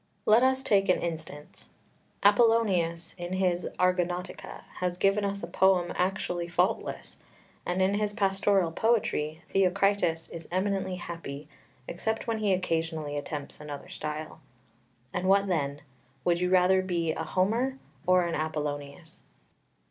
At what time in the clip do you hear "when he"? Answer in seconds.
12.25-12.51